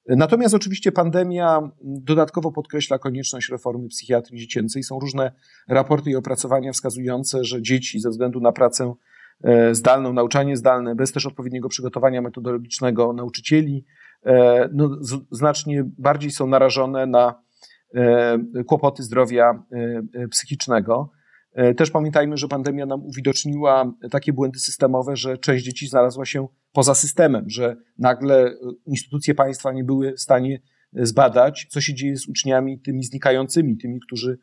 [0.09, 4.83] Natomiast oczywiście pandemia dodatkowo podkreśla konieczność reformy psychiatrii dziecięcej.
[4.83, 5.33] Są różne
[5.69, 8.95] raporty i opracowania wskazujące, że dzieci ze względu na pracę
[9.73, 13.85] zdalną, nauczanie zdalne, bez też odpowiedniego przygotowania metodologicznego nauczycieli,
[14.73, 14.99] no,
[15.31, 17.45] znacznie bardziej są narażone na
[18.67, 19.65] kłopoty zdrowia
[20.31, 21.11] psychicznego.
[21.77, 26.95] Też pamiętajmy, że pandemia nam uwidoczniła takie błędy systemowe, że część dzieci znalazła się poza
[26.95, 28.55] systemem, że nagle
[28.87, 30.61] instytucje państwa nie były w stanie
[30.93, 34.39] zbadać, co się dzieje z uczniami tymi znikającymi, tymi, którzy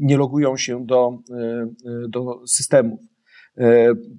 [0.00, 1.18] nie logują się do,
[2.08, 3.00] do systemów.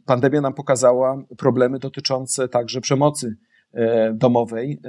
[0.06, 3.36] Pandemia nam pokazała problemy dotyczące także przemocy
[4.14, 4.82] domowej,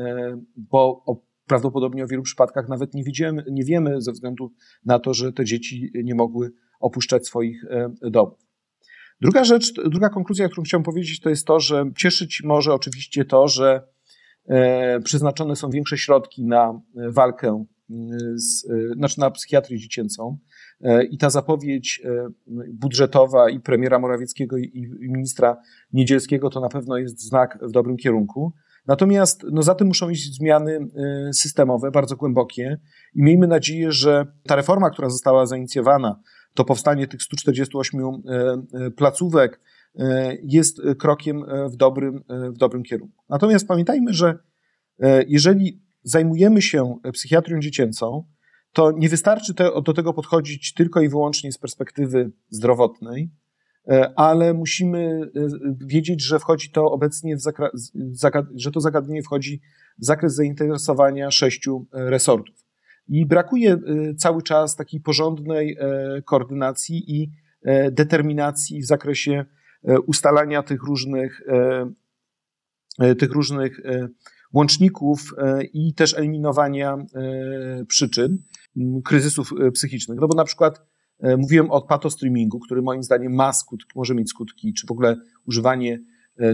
[0.56, 1.04] bo
[1.46, 4.52] prawdopodobnie o wielu przypadkach nawet nie, widzimy, nie wiemy ze względu
[4.84, 8.38] na to, że te dzieci nie mogły opuszczać swoich e, domów.
[9.20, 13.48] Druga rzecz, druga konkluzja, którą chciałem powiedzieć, to jest to, że cieszyć może oczywiście to,
[13.48, 13.82] że
[14.48, 17.64] e, przeznaczone są większe środki na walkę,
[18.34, 20.38] z, e, znaczy na psychiatrię dziecięcą.
[21.10, 22.02] I ta zapowiedź
[22.72, 25.56] budżetowa i premiera Morawieckiego i ministra
[25.92, 28.52] Niedzielskiego to na pewno jest znak w dobrym kierunku.
[28.86, 30.88] Natomiast no, za tym muszą iść zmiany
[31.32, 32.78] systemowe, bardzo głębokie
[33.14, 36.20] i miejmy nadzieję, że ta reforma, która została zainicjowana
[36.54, 38.08] to powstanie tych 148 e,
[38.86, 39.60] e, placówek
[40.42, 43.22] jest krokiem w dobrym, w dobrym kierunku.
[43.28, 44.38] Natomiast pamiętajmy, że
[45.26, 48.24] jeżeli zajmujemy się psychiatrią dziecięcą,
[48.72, 53.30] to nie wystarczy te, do tego podchodzić tylko i wyłącznie z perspektywy zdrowotnej,
[54.16, 55.30] ale musimy
[55.86, 57.40] wiedzieć, że wchodzi to obecnie w
[58.54, 59.60] że to zagadnienie wchodzi
[59.98, 62.64] w zakres zainteresowania sześciu resortów.
[63.08, 63.78] I brakuje
[64.18, 67.30] cały czas takiej porządnej e, koordynacji i
[67.62, 69.44] e, determinacji w zakresie
[69.84, 71.42] e, ustalania tych różnych,
[73.18, 73.80] tych różnych
[74.52, 75.34] łączników
[75.72, 76.96] i też eliminowania
[77.88, 78.38] przyczyn
[79.04, 80.18] kryzysów psychicznych.
[80.20, 80.86] No bo na przykład
[81.38, 86.00] mówiłem o patostreamingu, który moim zdaniem ma skutki, może mieć skutki, czy w ogóle używanie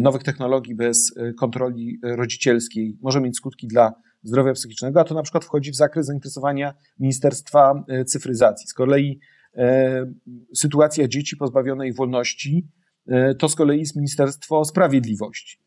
[0.01, 5.45] nowych technologii bez kontroli rodzicielskiej może mieć skutki dla zdrowia psychicznego, a to na przykład
[5.45, 8.69] wchodzi w zakres zainteresowania Ministerstwa e, Cyfryzacji.
[8.69, 9.21] Z kolei
[9.55, 10.07] e,
[10.55, 12.69] sytuacja dzieci pozbawionej wolności
[13.07, 15.59] e, to z kolei jest Ministerstwo Sprawiedliwości.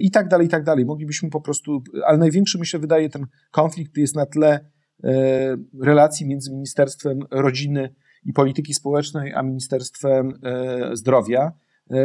[0.00, 0.84] I tak dalej, i tak dalej.
[0.84, 4.70] Moglibyśmy po prostu, ale największy, myślę, wydaje ten konflikt jest na tle
[5.82, 10.32] relacji między Ministerstwem Rodziny i Polityki Społecznej a Ministerstwem
[10.92, 11.52] Zdrowia,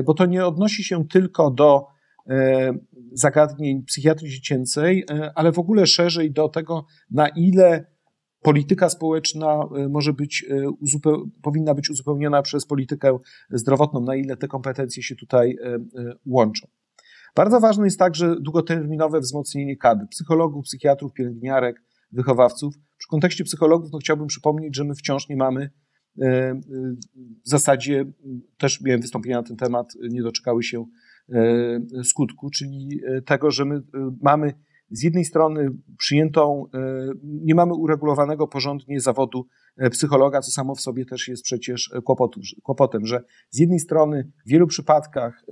[0.06, 1.88] bo to nie odnosi się tylko do
[2.30, 2.74] E,
[3.12, 7.86] zagadnień psychiatrii dziecięcej, e, ale w ogóle szerzej do tego, na ile
[8.42, 10.46] polityka społeczna e, może być,
[11.42, 13.18] powinna być uzupełniona przez politykę
[13.52, 15.58] zdrowotną, na ile te kompetencje się tutaj
[16.26, 16.68] łączą.
[17.36, 22.76] Bardzo ważne jest także długoterminowe wzmocnienie kadr psychologów, psychiatrów, pielęgniarek, wychowawców.
[22.98, 25.70] W kontekście psychologów no, chciałbym przypomnieć, że my wciąż nie mamy
[27.46, 28.06] w zasadzie,
[28.58, 30.86] też miałem wystąpienia na ten temat, nie doczekały się
[31.34, 33.82] E, skutku, czyli e, tego, że my e,
[34.22, 34.54] mamy
[34.92, 36.66] z jednej strony przyjętą,
[37.24, 39.48] nie mamy uregulowanego porządnie zawodu
[39.92, 41.92] psychologa, co samo w sobie też jest przecież
[42.64, 45.46] kłopotem, że z jednej strony w wielu przypadkach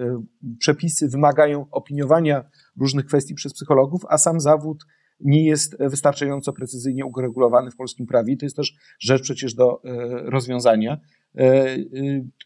[0.60, 2.44] przepisy wymagają opiniowania
[2.80, 4.86] różnych kwestii przez psychologów, a sam zawód
[5.20, 8.38] nie jest wystarczająco precyzyjnie uregulowany w polskim prawie.
[8.38, 9.82] To jest też rzecz przecież do
[10.26, 10.98] rozwiązania.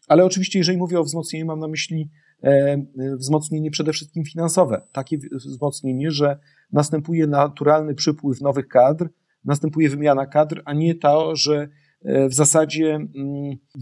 [0.08, 2.10] Ale oczywiście, jeżeli mówię o wzmocnieniu, mam na myśli
[2.42, 2.82] E,
[3.16, 4.82] wzmocnienie przede wszystkim finansowe.
[4.92, 6.38] Takie wzmocnienie, że
[6.72, 9.08] następuje naturalny przypływ nowych kadr,
[9.44, 11.68] następuje wymiana kadr, a nie to, że
[12.04, 13.08] e, w zasadzie mm,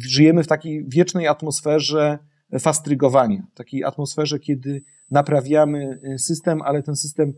[0.09, 2.19] żyjemy w takiej wiecznej atmosferze
[2.61, 7.33] fastrygowania, takiej atmosferze, kiedy naprawiamy e, system, ale ten system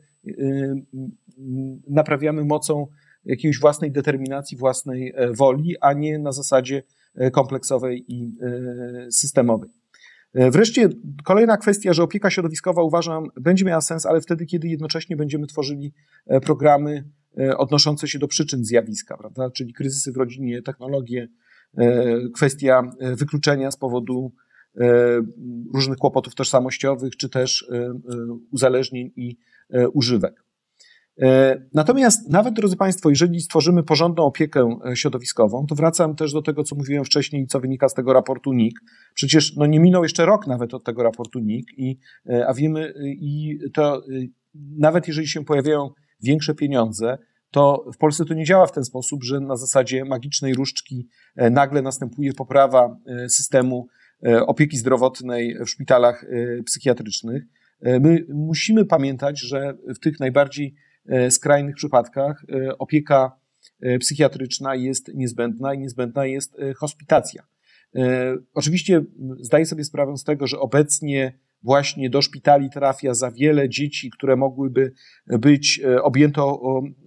[1.88, 2.86] naprawiamy mocą
[3.24, 6.82] jakiejś własnej determinacji, własnej woli, a nie na zasadzie
[7.32, 8.36] kompleksowej i
[9.10, 9.70] systemowej.
[10.34, 10.88] E, wreszcie
[11.24, 15.92] kolejna kwestia, że opieka środowiskowa uważam będzie miała sens, ale wtedy, kiedy jednocześnie będziemy tworzyli
[16.26, 17.04] e, programy
[17.38, 19.50] e, odnoszące się do przyczyn zjawiska, prawda?
[19.50, 21.28] czyli kryzysy w rodzinie, technologie,
[22.34, 24.32] kwestia wykluczenia z powodu
[25.74, 27.70] różnych kłopotów tożsamościowych, czy też
[28.52, 29.36] uzależnień i
[29.92, 30.44] używek.
[31.22, 36.42] E, natomiast nawet, drodzy Państwo, jeżeli stworzymy porządną opiekę e, środowiskową, to wracam też do
[36.42, 38.80] tego, co mówiłem wcześniej, co wynika z tego raportu NIK.
[39.14, 41.98] Przecież no, nie minął jeszcze rok nawet od tego raportu NIK, i,
[42.30, 44.02] e, a wiemy, i to
[44.54, 45.90] nawet jeżeli się pojawiają
[46.22, 47.18] większe pieniądze,
[47.50, 51.82] to w Polsce to nie działa w ten sposób, że na zasadzie magicznej różdżki nagle
[51.82, 52.96] następuje poprawa
[53.28, 53.86] systemu
[54.46, 56.26] opieki zdrowotnej w szpitalach
[56.66, 57.42] psychiatrycznych.
[57.82, 60.74] My musimy pamiętać, że w tych najbardziej
[61.30, 62.44] skrajnych przypadkach
[62.78, 63.32] opieka
[64.00, 67.42] psychiatryczna jest niezbędna i niezbędna jest hospitacja.
[68.54, 69.04] Oczywiście
[69.40, 74.36] zdaję sobie sprawę z tego, że obecnie właśnie do szpitali trafia za wiele dzieci, które
[74.36, 74.92] mogłyby
[75.26, 76.42] być objęte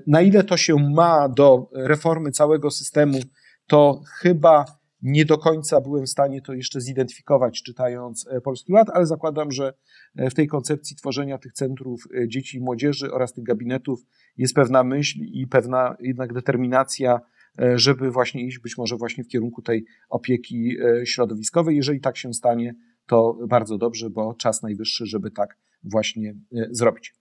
[0.06, 3.18] Na ile to się ma do reformy całego systemu,
[3.66, 4.64] to chyba
[5.02, 9.72] nie do końca byłem w stanie to jeszcze zidentyfikować, czytając Polski Ład, ale zakładam, że
[10.14, 14.00] w tej koncepcji tworzenia tych centrów dzieci i młodzieży oraz tych gabinetów
[14.36, 17.20] jest pewna myśl i pewna jednak determinacja
[17.58, 21.76] E, żeby właśnie iść być może właśnie w kierunku tej opieki e, środowiskowej.
[21.76, 22.74] Jeżeli tak się stanie,
[23.06, 27.14] to bardzo dobrze, bo czas najwyższy, żeby tak właśnie e, zrobić.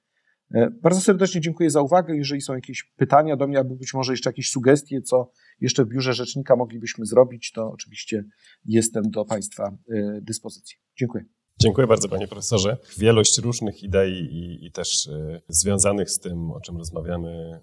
[0.81, 2.17] Bardzo serdecznie dziękuję za uwagę.
[2.17, 5.87] Jeżeli są jakieś pytania do mnie, albo być może jeszcze jakieś sugestie, co jeszcze w
[5.87, 8.23] biurze rzecznika moglibyśmy zrobić, to oczywiście
[8.65, 9.77] jestem do Państwa
[10.21, 10.77] dyspozycji.
[10.99, 11.25] Dziękuję.
[11.59, 12.77] Dziękuję bardzo, panie profesorze.
[12.97, 15.09] Wielość różnych idei i, i też
[15.47, 17.59] związanych z tym, o czym rozmawiamy,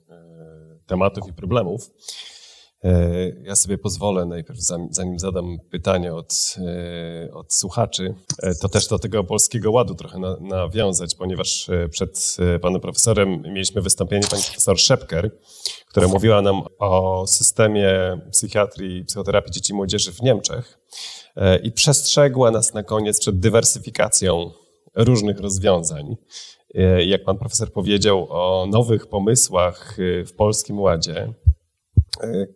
[0.86, 1.90] tematów i problemów.
[2.84, 4.60] E, ja sobie pozwolę najpierw,
[4.90, 10.18] zanim zadam pytanie od, e, od słuchaczy, e, to też do tego polskiego ładu trochę
[10.40, 15.30] nawiązać, ponieważ przed panem profesorem mieliśmy wystąpienie pani profesor Szepker,
[15.88, 20.78] która mówiła nam o systemie psychiatrii i psychoterapii dzieci i młodzieży w Niemczech
[21.62, 24.50] i przestrzegła nas na koniec przed dywersyfikacją
[24.94, 26.16] różnych rozwiązań.
[27.06, 31.34] Jak pan profesor powiedział o nowych pomysłach w polskim ładzie,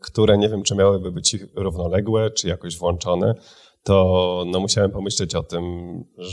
[0.01, 3.35] które nie wiem, czy miałyby być równoległe, czy jakoś włączone,
[3.83, 5.64] to no, musiałem pomyśleć o tym,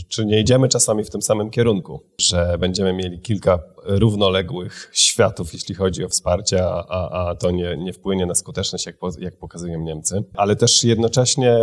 [0.08, 5.76] czy nie idziemy czasami w tym samym kierunku, że będziemy mieli kilka równoległych światów, jeśli
[5.76, 10.24] chodzi o wsparcie, a, a to nie, nie wpłynie na skuteczność, jak, jak pokazują Niemcy.
[10.34, 11.58] Ale też jednocześnie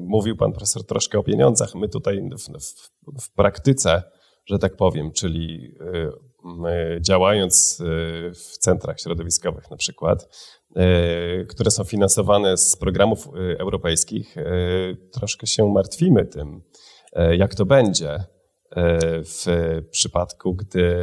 [0.00, 1.74] mówił pan profesor troszkę o pieniądzach.
[1.74, 4.02] My tutaj w, w, w praktyce,
[4.46, 5.74] że tak powiem, czyli
[6.96, 7.84] y, działając y,
[8.34, 10.28] w centrach środowiskowych na przykład,
[11.48, 14.44] które są finansowane z programów e, europejskich, e,
[15.12, 16.62] troszkę się martwimy tym,
[17.38, 18.24] jak to będzie
[19.24, 19.44] w
[19.90, 20.94] przypadku, gdy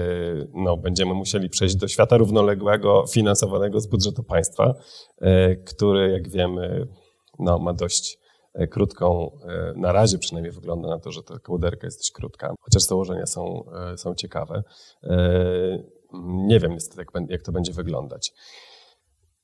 [0.53, 4.73] no, będziemy musieli przejść do świata równoległego, finansowanego z budżetu państwa,
[5.65, 6.87] który, jak wiemy,
[7.39, 8.19] no, ma dość
[8.69, 9.31] krótką,
[9.75, 13.63] na razie przynajmniej wygląda na to, że ta kołderka jest dość krótka, chociaż założenia są,
[13.97, 14.63] są ciekawe.
[16.47, 18.33] Nie wiem niestety, jak, jak to będzie wyglądać.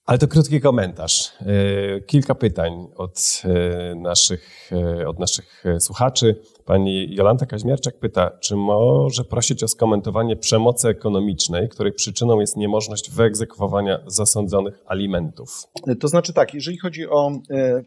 [0.06, 1.32] Ale to krótki komentarz.
[1.42, 6.42] E, kilka pytań od e, naszych, e, od naszych słuchaczy.
[6.66, 13.12] Pani Jolanta Kaźmierczak pyta, czy może prosić o skomentowanie przemocy ekonomicznej, której przyczyną jest niemożność
[13.12, 15.64] wyegzekwowania zasądzonych alimentów?
[16.00, 17.32] To znaczy tak, jeżeli chodzi o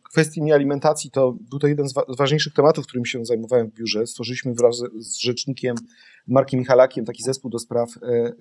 [0.03, 4.07] kwestię niealimentacji, to był to jeden z ważniejszych tematów, którym się zajmowałem w biurze.
[4.07, 5.77] Stworzyliśmy wraz z rzecznikiem
[6.29, 7.89] Markiem Michalakiem taki zespół do spraw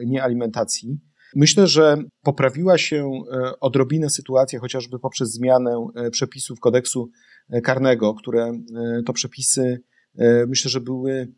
[0.05, 0.99] niealimentacji.
[1.35, 7.09] Myślę, że poprawiła się e, odrobinę sytuacja, chociażby poprzez zmianę e, przepisów kodeksu
[7.49, 8.51] e, karnego, które
[9.05, 9.81] to przepisy
[10.47, 11.33] myślę, że były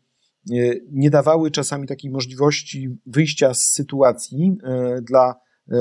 [0.90, 4.56] nie dawały czasami takiej możliwości wyjścia z sytuacji
[5.02, 5.34] dla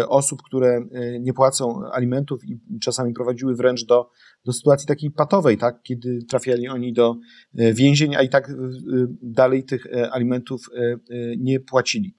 [0.07, 0.81] osób, które
[1.19, 4.09] nie płacą alimentów i czasami prowadziły wręcz do,
[4.45, 5.81] do sytuacji takiej patowej, tak?
[5.83, 7.15] kiedy trafiali oni do
[7.53, 8.51] więzień, a i tak
[9.21, 10.61] dalej tych alimentów
[11.37, 12.15] nie płacili.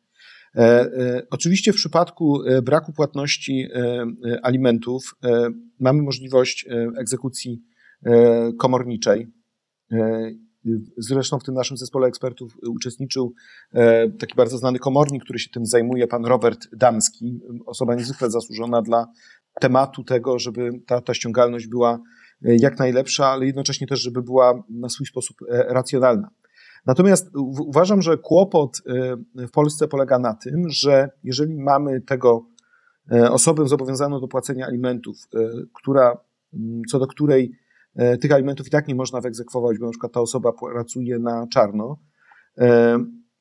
[0.57, 3.69] E, e, oczywiście w przypadku e, braku płatności
[4.43, 5.15] alimentów
[5.81, 6.67] mamy możliwość
[6.99, 7.63] egzekucji
[8.59, 9.27] komorniczej.
[10.97, 13.35] Zresztą w tym naszym zespole ekspertów uczestniczył
[14.19, 19.07] taki bardzo znany komornik, który się tym zajmuje, pan Robert Damski, osoba niezwykle zasłużona dla
[19.61, 21.99] tematu tego, żeby ta, ta ściągalność była
[22.43, 26.31] jak najlepsza, ale jednocześnie też, żeby była na swój sposób racjonalna.
[26.89, 28.83] Natomiast uważam, że kłopot
[29.35, 32.47] w Polsce polega na tym, że jeżeli mamy tego
[33.31, 35.17] osobę zobowiązaną do płacenia alimentów,
[35.75, 36.17] która,
[36.91, 37.53] co do której
[38.21, 41.99] tych alimentów i tak nie można wyegzekwować, bo na przykład ta osoba pracuje na czarno,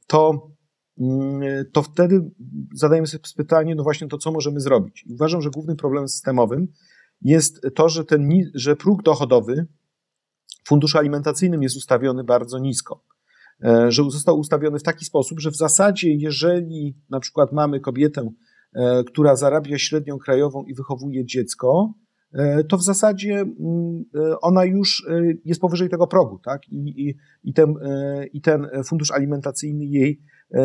[0.08, 0.52] to
[1.00, 2.32] Mm, to wtedy
[2.74, 5.06] zadajemy sobie pytanie, no właśnie to, co możemy zrobić.
[5.10, 6.68] Uważam, że głównym problemem systemowym
[7.22, 9.68] jest to, że, ten, że próg dochodowy
[10.64, 13.04] w funduszu alimentacyjnym jest ustawiony bardzo nisko.
[13.64, 18.30] E, że został ustawiony w taki sposób, że w zasadzie, jeżeli na przykład mamy kobietę,
[18.74, 21.94] e, która zarabia średnią krajową i wychowuje dziecko,
[22.34, 24.04] e, to w zasadzie mm,
[24.42, 25.08] ona już
[25.46, 26.62] jest powyżej tego progu, tak?
[26.70, 27.74] I, i, i, ten,
[28.34, 30.20] i ten fundusz alimentacyjny jej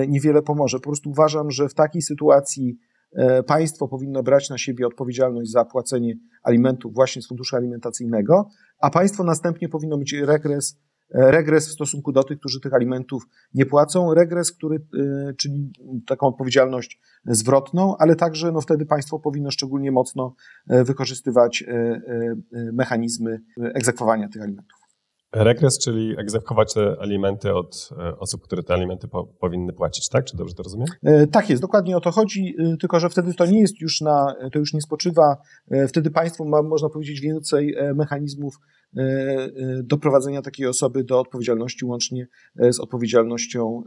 [0.09, 0.79] niewiele pomoże.
[0.79, 2.77] Po prostu uważam, że w takiej sytuacji
[3.47, 9.25] państwo powinno brać na siebie odpowiedzialność za płacenie alimentów właśnie z funduszu alimentacyjnego, a państwo
[9.25, 10.79] następnie powinno mieć regres,
[11.15, 13.23] regres w stosunku do tych, którzy tych alimentów
[13.55, 14.87] nie płacą, regres, który,
[15.37, 15.73] czyli
[16.07, 20.35] taką odpowiedzialność zwrotną, ale także no wtedy państwo powinno szczególnie mocno
[20.67, 21.65] wykorzystywać
[22.73, 23.41] mechanizmy
[23.75, 24.83] egzekwowania tych alimentów.
[25.33, 30.25] Regres, czyli egzekwować te alimenty od e, osób, które te alimenty po, powinny płacić, tak?
[30.25, 30.87] Czy dobrze to rozumiem?
[31.03, 34.01] E, tak jest, dokładnie o to chodzi, e, tylko że wtedy to nie jest już
[34.01, 35.37] na, to już nie spoczywa,
[35.89, 38.82] wtedy państwo ma, można powiedzieć, więcej mechanizmów E, e,
[39.83, 42.29] doprowadzenia takiej osoby do odpowiedzialności łącznie
[42.59, 43.83] e, z odpowiedzialnością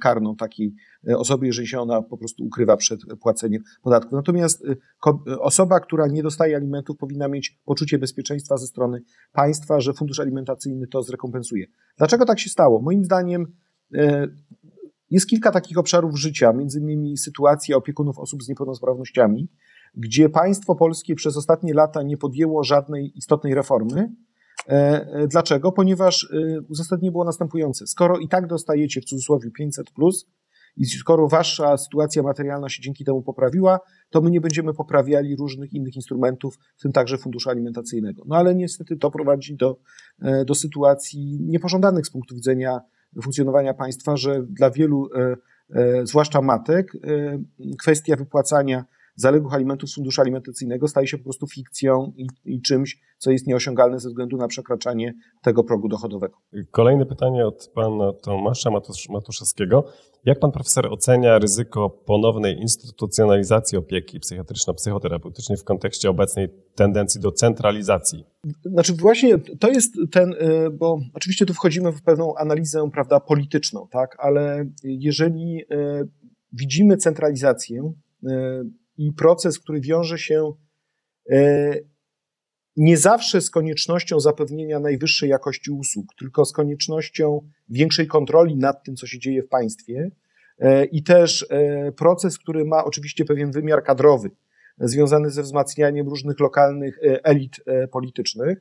[0.00, 0.74] karną takiej
[1.16, 4.16] osoby, jeżeli się ona po prostu ukrywa przed płaceniem podatku.
[4.16, 4.64] Natomiast
[5.40, 10.86] osoba, która nie dostaje alimentów, powinna mieć poczucie bezpieczeństwa ze strony państwa, że fundusz alimentacyjny
[10.86, 11.66] to zrekompensuje.
[11.98, 12.82] Dlaczego tak się stało?
[12.82, 13.46] Moim zdaniem
[15.10, 19.48] jest kilka takich obszarów życia, między innymi sytuacja opiekunów osób z niepełnosprawnościami,
[19.94, 24.31] gdzie państwo polskie przez ostatnie lata nie podjęło żadnej istotnej reformy, E, e,
[25.28, 25.72] dlaczego?
[25.72, 27.86] Ponieważ e, uzasadnienie było następujące.
[27.86, 30.26] Skoro i tak dostajecie w cudzysłowie 500 plus
[30.76, 35.72] i skoro wasza sytuacja materialna się dzięki temu poprawiła, to my nie będziemy poprawiali różnych
[35.72, 38.22] innych instrumentów, w tym także funduszu alimentacyjnego.
[38.26, 39.76] No ale niestety to prowadzi do,
[40.46, 42.80] do sytuacji niepożądanych z punktu widzenia
[43.22, 45.08] funkcjonowania państwa, że dla wielu,
[46.02, 46.92] zwłaszcza matek,
[47.78, 53.00] kwestia wypłacania zaległych alimentów z funduszu alimentacyjnego staje się po prostu fikcją i, i, czymś,
[53.18, 56.36] co jest nieosiągalne ze względu na przekraczanie tego progu dochodowego.
[56.70, 59.84] Kolejne pytanie od pana Tomasza Matusz, Matuszewskiego.
[60.24, 68.24] Jak pan profesor ocenia ryzyko ponownej instytucjonalizacji opieki psychiatryczno-psychoterapeutycznej w kontekście obecnej tendencji do centralizacji?
[68.64, 73.86] Znaczy właśnie to jest ten, y, bo oczywiście tu wchodzimy w pewną analizę prawda, polityczną,
[73.90, 76.08] tak, ale jeżeli y,
[76.52, 77.92] widzimy centralizację,
[78.24, 78.28] y,
[78.96, 80.52] i proces, który wiąże się
[81.30, 81.74] e,
[82.76, 88.96] nie zawsze z koniecznością zapewnienia najwyższej jakości usług, tylko z koniecznością większej kontroli nad tym,
[88.96, 90.10] co się dzieje w państwie
[90.58, 94.30] e, i też e, proces, który ma oczywiście pewien wymiar kadrowy,
[94.78, 97.56] związany ze wzmacnianiem różnych lokalnych elit
[97.90, 98.58] politycznych,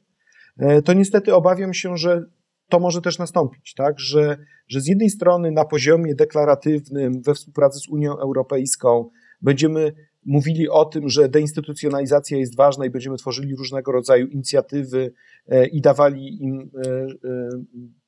[0.86, 2.26] to niestety obawiam się, że
[2.72, 4.00] to może też nastąpić, tak?
[4.00, 9.10] Że, że z jednej strony na poziomie deklaratywnym we współpracy z Unią Europejską
[9.42, 9.94] będziemy
[10.26, 15.14] mówili o tym, że deinstytucjonalizacja jest ważna i będziemy tworzyli różnego rodzaju inicjatywy
[15.48, 17.50] e, i dawali im e, e,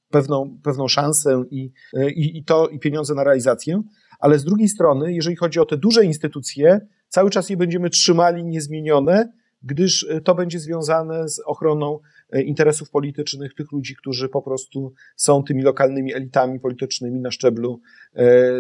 [0.10, 1.72] pewną, pewną szansę i,
[2.16, 3.82] i, i to i pieniądze na realizację,
[4.20, 8.46] ale z drugiej strony, jeżeli chodzi o te duże instytucje, cały czas je będziemy trzymali
[8.46, 12.00] niezmienione, gdyż to będzie związane z ochroną
[12.46, 17.82] interesów politycznych tych ludzi, którzy po prostu są tymi lokalnymi elitami politycznymi na szczeblu,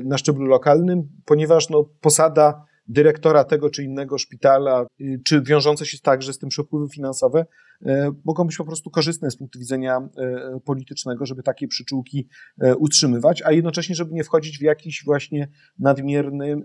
[0.03, 5.97] na szczeblu lokalnym, ponieważ no, posada dyrektora tego czy innego szpitala, y, czy wiążące się
[5.99, 7.45] także z tym przepływy finansowe,
[7.85, 12.27] e, mogą być po prostu korzystne z punktu widzenia e, politycznego, żeby takie przyczółki
[12.77, 15.47] utrzymywać, a jednocześnie, żeby nie wchodzić w jakiś właśnie
[15.79, 16.55] nadmierny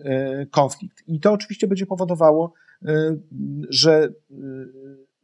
[0.51, 1.03] konflikt.
[1.07, 2.53] I to oczywiście będzie powodowało,
[3.71, 4.09] że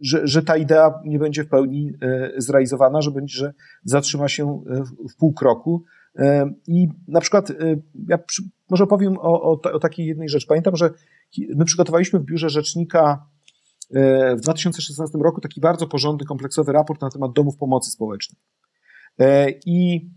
[0.01, 1.93] że, że ta idea nie będzie w pełni
[2.37, 3.53] zrealizowana, że będzie, że
[3.85, 4.65] zatrzyma się
[5.13, 5.85] w pół kroku.
[6.67, 7.53] I na przykład
[8.09, 8.19] ja
[8.71, 10.47] może powiem o, o, o takiej jednej rzeczy.
[10.47, 10.91] Pamiętam, że
[11.57, 13.27] my przygotowaliśmy w biurze rzecznika
[13.95, 18.41] e, w 2016 roku taki bardzo porządny, kompleksowy raport na temat domów pomocy społecznej.
[19.19, 20.11] E, I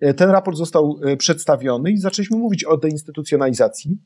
[0.00, 3.98] e, ten raport został przedstawiony i zaczęliśmy mówić o deinstytucjonalizacji.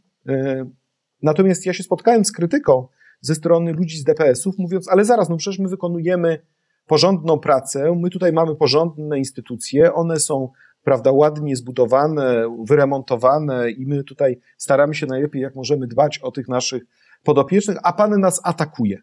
[1.22, 2.89] Natomiast ja się spotkałem z krytyką
[3.20, 6.39] ze strony ludzi z DPS-ów, mówiąc, ale zaraz, no przecież my wykonujemy
[6.87, 10.53] porządną pracę, my tutaj mamy porządne instytucje, one są
[10.87, 16.49] prawda, ładnie zbudowane, wyremontowane i my tutaj staramy się najlepiej, jak możemy dbać o tych
[16.49, 16.82] naszych
[17.24, 18.99] podopiecznych, a pan nas atakuje.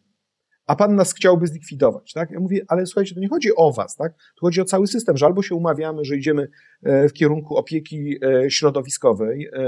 [0.67, 2.31] a pan nas chciałby zlikwidować, tak?
[2.31, 4.13] Ja mówię, ale słuchajcie, to nie chodzi o was, tak?
[4.13, 6.47] To chodzi o cały system, że albo się umawiamy, że idziemy
[6.84, 9.61] e, w kierunku opieki e, środowiskowej e,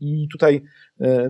[0.00, 0.62] i tutaj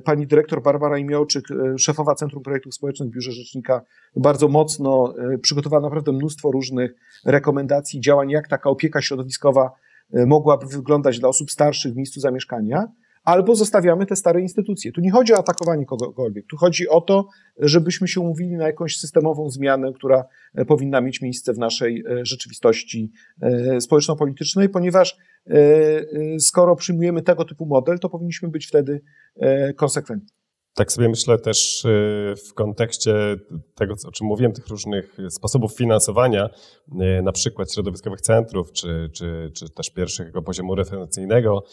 [0.04, 1.44] pani dyrektor Barbara Imiołczyk,
[1.78, 3.82] szefowa Centrum Projektów Społecznych w Biurze Rzecznika,
[4.16, 9.70] bardzo mocno przygotowała naprawdę mnóstwo różnych rekomendacji, działań, jak taka opieka środowiskowa
[10.12, 12.88] mogłaby wyglądać dla osób starszych w miejscu zamieszkania,
[13.26, 14.92] albo zostawiamy te stare instytucje.
[14.92, 17.28] Tu nie chodzi o atakowanie kogokolwiek, tu chodzi o to,
[17.58, 22.26] żebyśmy się umówili na jakąś systemową zmianę, która e, powinna mieć miejsce w naszej e,
[22.26, 25.16] rzeczywistości e, społeczno-politycznej, ponieważ
[26.38, 29.00] skoro przyjmujemy tego typu model, to powinniśmy być wtedy
[29.76, 30.35] konsekwentni.
[30.76, 31.86] Tak sobie myślę też
[32.48, 33.14] w kontekście
[33.74, 36.50] tego, o czym mówiłem, tych różnych sposobów finansowania,
[37.22, 41.64] na przykład środowiskowych centrów, czy, czy, czy też pierwszego poziomu referencyjnego,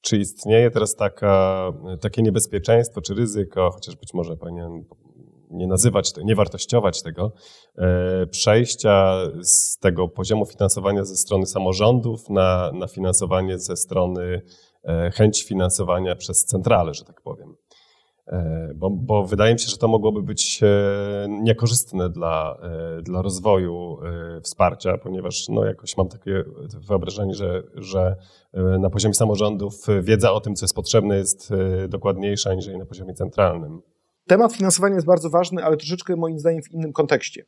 [0.00, 4.84] czy istnieje teraz taka, takie niebezpieczeństwo czy ryzyko, chociaż być może powinien
[5.50, 7.32] nie nazywać, nie wartościować tego,
[7.78, 14.42] e, przejścia z tego poziomu finansowania ze strony samorządów na, na finansowanie ze strony
[14.88, 17.54] e, chęci finansowania przez centralę, że tak powiem.
[18.26, 20.66] E, bo, bo, wydaje mi się, że to mogłoby być e,
[21.28, 22.58] niekorzystne dla,
[23.02, 23.98] dla rozwoju
[24.42, 26.44] wsparcia, ponieważ no, jakoś mam takie
[26.88, 28.16] wyobrażenie, że, że
[28.80, 31.52] na poziomie samorządów wiedza o tym, co jest potrzebne, jest
[31.88, 33.82] dokładniejsza niż na poziomie centralnym.
[34.26, 37.44] Temat finansowania jest bardzo ważny, ale troszeczkę moim zdaniem w innym kontekście,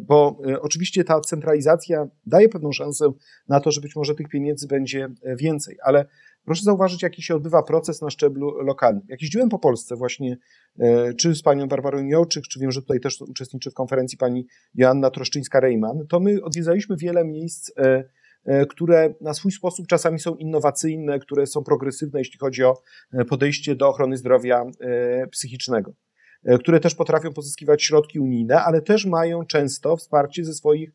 [0.00, 3.12] bo oczywiście ta centralizacja daje pewną szansę
[3.48, 5.08] na to, że być może tych pieniędzy będzie
[5.38, 6.06] więcej, ale
[6.46, 9.02] Proszę zauważyć, jaki się odbywa proces na szczeblu lokalnym.
[9.08, 10.36] Jak jeździłem po Polsce właśnie,
[10.78, 14.46] e, czy z panią Barbarą Miołczyk, czy wiem, że tutaj też uczestniczy w konferencji pani
[14.74, 18.04] Joanna Troszczyńska-Rejman, to my odwiedzaliśmy wiele miejsc, e,
[18.44, 22.82] e, które na swój sposób czasami są innowacyjne, które są progresywne, jeśli chodzi o
[23.28, 24.64] podejście do ochrony zdrowia
[25.30, 25.92] psychicznego,
[26.60, 30.90] które też potrafią pozyskiwać środki unijne, ale też mają często wsparcie ze swoich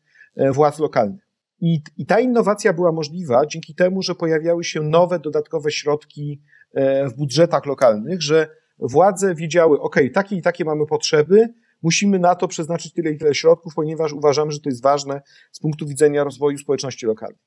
[0.52, 1.31] władz lokalnych.
[1.62, 6.42] I, I ta innowacja była możliwa dzięki temu, że pojawiały się nowe, dodatkowe środki
[6.74, 8.48] e, w budżetach lokalnych, że
[8.78, 13.34] władze wiedziały, ok, takie i takie mamy potrzeby, musimy na to przeznaczyć tyle i tyle
[13.34, 17.40] środków, ponieważ uważamy, że to jest ważne z punktu widzenia rozwoju społeczności lokalnej.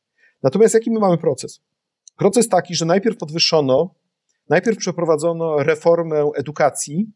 [0.44, 1.62] Natomiast jaki my mamy proces?
[2.18, 3.96] Proces taki, że najpierw podwyższono,
[4.50, 7.12] najpierw przeprowadzono reformę edukacji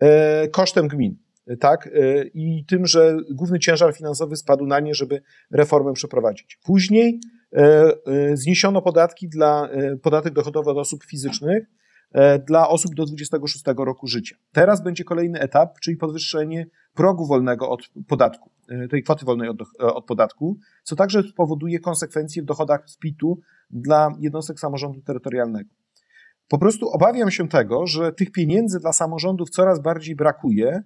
[0.00, 1.86] e, kosztem gmin tak?
[1.86, 6.58] E, I tym, że główny ciężar finansowy spadł na nie, żeby reformę przeprowadzić.
[6.64, 7.20] Później
[7.52, 7.58] e,
[8.06, 9.68] e, zniesiono podatki dla,
[10.02, 11.64] podatek dochodowy od osób fizycznych
[12.46, 14.36] dla osób do 26 roku życia.
[14.52, 18.50] Teraz będzie kolejny etap, czyli podwyższenie progu wolnego od podatku,
[18.90, 23.38] tej kwoty wolnej od, od podatku, co także spowoduje konsekwencje w dochodach z PIT-u
[23.70, 25.70] dla jednostek samorządu terytorialnego.
[26.48, 30.82] Po prostu obawiam się tego, że tych pieniędzy dla samorządów coraz bardziej brakuje,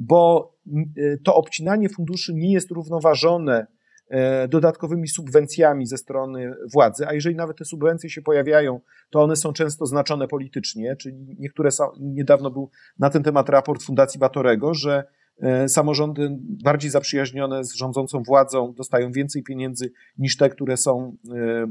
[0.00, 0.52] bo
[0.98, 3.66] y, to obcinanie funduszy nie jest równoważone
[4.08, 8.80] e, dodatkowymi subwencjami ze strony władzy, a jeżeli nawet te subwencje się pojawiają,
[9.10, 13.82] to one są często znaczone politycznie, czyli niektóre są, niedawno był na ten temat raport
[13.82, 15.04] Fundacji Batorego, że
[15.42, 21.66] e, samorządy bardziej zaprzyjaźnione z rządzącą władzą dostają więcej pieniędzy niż te, które są e,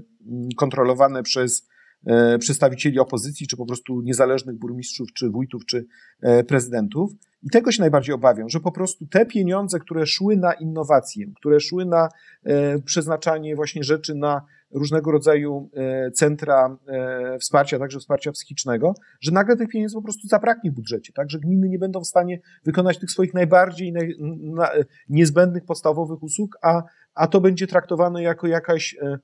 [0.58, 1.70] kontrolowane przez
[2.40, 5.86] przedstawicieli opozycji, czy po prostu niezależnych burmistrzów, czy wójtów, czy
[6.48, 7.12] prezydentów.
[7.44, 11.60] I tego się najbardziej obawiam, że po prostu te pieniądze, które szły na innowacje, które
[11.60, 12.10] szły na
[12.44, 14.42] e, przeznaczanie właśnie rzeczy na
[14.72, 20.28] różnego rodzaju e, centra e, wsparcia, także wsparcia psychicznego, że nagle tych pieniędzy po prostu
[20.28, 24.16] zabraknie w budżecie, tak, że gminy nie będą w stanie wykonać tych swoich najbardziej naj,
[24.40, 24.70] na,
[25.10, 26.84] niezbędnych, podstawowych usług, a,
[27.14, 29.20] a to będzie traktowane jako jakaś e, e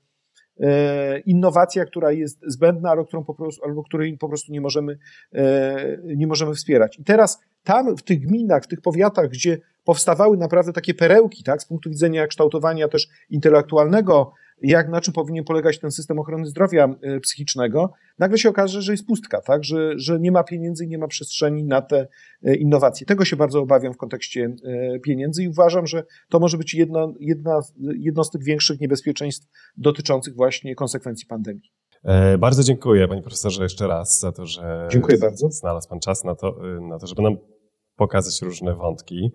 [1.26, 4.98] innowacja, która jest zbędna, albo, którą po prostu, albo której po prostu nie możemy,
[5.32, 6.98] e, nie możemy wspierać.
[6.98, 11.62] I teraz tam w tych gminach, w tych powiatach, gdzie powstawały naprawdę takie perełki, tak,
[11.62, 14.32] z punktu widzenia kształtowania też intelektualnego,
[14.62, 18.92] jak na czym powinien polegać ten system ochrony zdrowia e, psychicznego, nagle się okaże, że
[18.92, 22.08] jest pustka, tak, że, że nie ma pieniędzy i nie ma przestrzeni na te
[22.42, 23.06] e, innowacje.
[23.06, 27.12] Tego się bardzo obawiam w kontekście e, pieniędzy i uważam, że to może być jedna,
[27.20, 29.46] jedna, jedno z tych większych niebezpieczeństw
[29.76, 31.72] dotyczących właśnie konsekwencji pandemii.
[32.38, 35.50] Bardzo dziękuję, panie profesorze, jeszcze raz za to, że dziękuję bardzo.
[35.50, 37.36] znalazł pan czas na to, na to żeby nam
[37.96, 39.32] pokazać różne wątki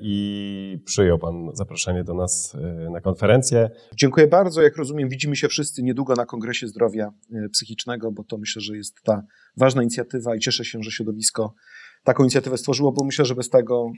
[0.00, 3.70] i przyjął Pan zaproszenie do nas e, na konferencję.
[3.96, 4.62] Dziękuję bardzo.
[4.62, 8.76] Jak rozumiem, widzimy się wszyscy niedługo na Kongresie Zdrowia e, Psychicznego, bo to myślę, że
[8.76, 9.22] jest ta
[9.56, 11.54] ważna inicjatywa i cieszę się, że środowisko
[12.04, 13.92] taką inicjatywę stworzyło, bo myślę, że bez tego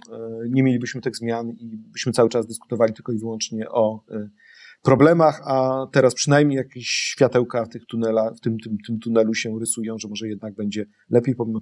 [0.49, 4.05] nie mielibyśmy tych zmian i byśmy cały czas dyskutowali tylko i wyłącznie o
[4.83, 9.59] problemach, a teraz przynajmniej jakieś światełka w, tych tunela, w tym, tym, tym tunelu się
[9.61, 11.61] rysują, że może jednak będzie lepiej pomimo